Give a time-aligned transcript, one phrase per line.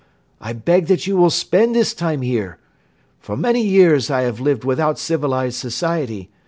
[0.39, 2.57] I beg that you will spend this time here.
[3.19, 6.31] For many years I have lived without civilized society.